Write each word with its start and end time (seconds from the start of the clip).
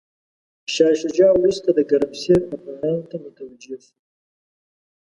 شاه 0.73 0.93
شجاع 1.01 1.31
وروسته 1.35 1.69
د 1.73 1.79
ګرمسیر 1.89 2.39
افغانانو 2.55 3.03
ته 3.09 3.15
متوجه 3.23 3.75
شو. 3.85 3.95